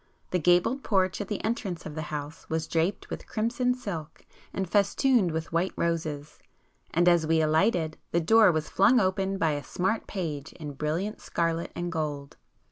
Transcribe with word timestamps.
The 0.31 0.39
gabled 0.39 0.83
porch 0.83 1.21
at 1.21 1.27
the 1.27 1.43
entrance 1.43 1.85
of 1.85 1.93
the 1.93 2.01
house 2.09 2.49
was 2.49 2.65
draped 2.67 3.11
with 3.11 3.27
crimson 3.27 3.75
silk 3.75 4.25
and 4.51 4.67
festooned 4.67 5.29
with 5.29 5.51
white 5.53 5.73
roses,—and 5.75 7.07
as 7.07 7.27
we 7.27 7.39
alighted, 7.39 7.97
the 8.11 8.19
door 8.19 8.51
was 8.51 8.67
flung 8.67 8.99
open 8.99 9.37
by 9.37 9.51
a 9.51 9.63
smart 9.63 10.07
page 10.07 10.53
in 10.53 10.73
brilliant 10.73 11.21
scarlet 11.21 11.71
and 11.75 11.91
gold. 11.91 12.35